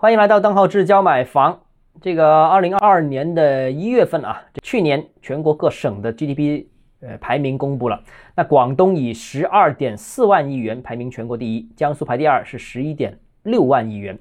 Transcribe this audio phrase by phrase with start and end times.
[0.00, 1.60] 欢迎来到邓浩志教买房。
[2.00, 6.66] 这个二零二二年的一月份啊，这去年全国各省的 GDP
[7.00, 8.00] 呃排名公布了。
[8.36, 14.16] 那广东以十二点四万亿元排名全国第一，江苏排第二是十一点六万亿元。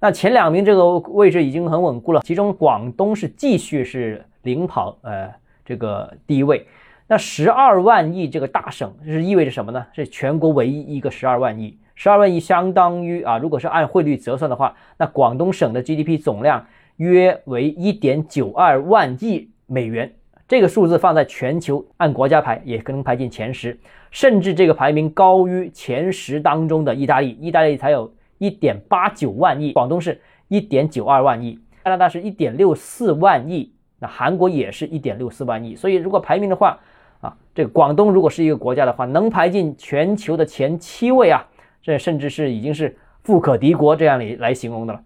[0.00, 5.30] 那前两名这个位置已经很稳固了，其中广东是继续是领跑呃
[5.64, 6.66] 这个第一位。
[7.06, 9.86] 那十二万亿这个大省是意味着什么呢？
[9.92, 11.78] 是全国唯一一个十二万亿。
[11.94, 20.12] 十二万亿相当于啊，如果是按汇率折算的话，那广东省的 GDP 总量约为一点九二万亿美元。
[20.46, 23.78] 这个数字放在全球按国家排，也可能排进前十，
[24.10, 27.30] 甚至这个排名高于前十当中的意大利。
[27.40, 35.74] 意大利才有一点八九万亿，广东是一点九二万亿，加拿大是一点六四万亿，那韩国也是一点六四万亿。
[35.74, 36.78] 所以如果排名的话
[37.20, 41.46] 啊，这个广东如果是一个国家的话，能排进全球的前七位啊。
[41.84, 45.00] 这甚至是已经是富可敌国这样来来形容的了。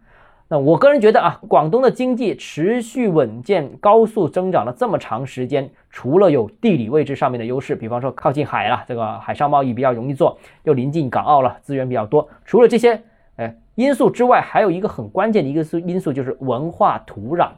[0.50, 12.26] 那我个人觉得啊，广东的经济持续稳健、高速增长了这么长时间，除了有地理位置上面的优势，比方说靠近海了，这个海上贸易比较容易做，又临近港澳了，资源比较多。
[12.46, 13.02] 除了这些
[13.36, 17.50] 哎因素之外，还有一个很关键的一个素因素就是文化土壤。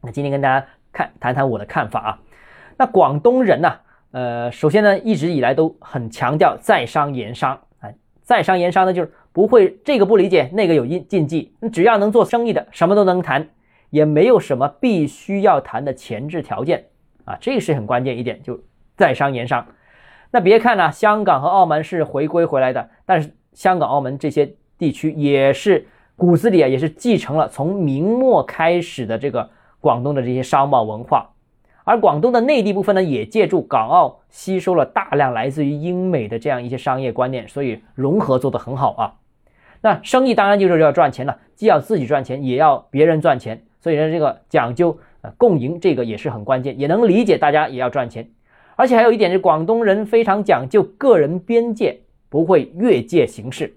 [0.00, 2.18] 那今天跟大家看谈谈我的看法啊。
[2.78, 3.74] 那广东人呢，
[4.12, 7.58] 呃，首先呢，一直以来都很强调在商言商。
[8.22, 11.52] 在商言商呢，就是不会这个不理解，那个有禁禁忌。
[11.60, 13.48] 你只要能做生意的，什么都能谈，
[13.90, 16.84] 也没有什么必须要谈的前置条件
[17.24, 18.60] 啊，这是很关键一点，就
[18.96, 19.66] 在商言商。
[20.30, 25.86] 那别看呢，香港和澳门是回归回来的，但是香港、澳门这些地区也是
[26.16, 31.28] 骨子里啊，也是继承了从明末开始的这个广东的这些商贸文化。
[31.84, 39.14] 而广东的内地部分呢，也借助港澳吸收了大量来自于英美的这样一些商业观念，所以融合做得很好啊。
[39.80, 48.30] 那生意当然就是要赚钱了，既要自己赚钱，也要别人赚钱，所以呢，这个讲究呃共赢，这个也是很关键，也能理解大家也要赚钱。
[48.76, 51.98] 而且还有一点是，广东人非常讲究个人边界，
[52.28, 53.74] 不会越界行事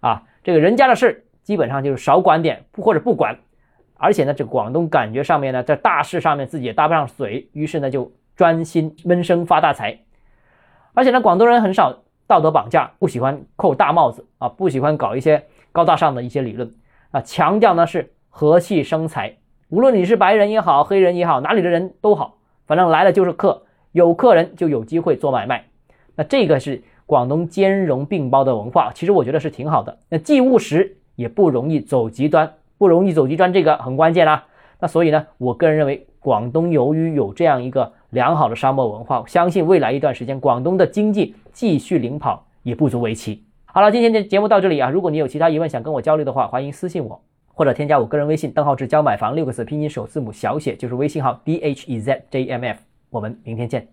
[0.00, 3.38] 啊，这个人家的事基本上就是少管点，或者不管。
[4.02, 9.98] 而且呢，这广东感觉上面呢，在大事上面自己也搭不上嘴，于是呢就专心闷声发大财。
[10.94, 16.74] 而且呢，广东人很少道德绑架，不喜欢扣大帽子啊，不喜欢搞一些高大上的一些理论
[17.10, 19.36] 啊，强调呢是和气生财。
[19.68, 25.66] 无论你是白人也好，黑人也好，哪里的人都好，反正来了就是客，有客人就有机会做买卖。
[26.16, 29.98] 那这个是广东兼容并包的文化，其实我觉得是挺好的。
[30.08, 32.54] 那既务实，也不容易走极端。
[32.80, 34.46] 不容易走极端，这个很关键啦。
[34.78, 43.44] 那所以呢，我个人认为，广东由于有这样一个良好的沙漠文化，相信未来一段时间，广东的经济继续领跑也不足为奇。
[43.66, 47.20] 好了，今天的节目到这里啊，如果你有其他疑问想跟我交流的话，欢迎私信我，
[47.52, 52.78] 或者添加我个人微信，邓浩志教买房六个字拼音首字母小写就是微信号 d h e z j m f。
[53.10, 53.90] 我们明天见。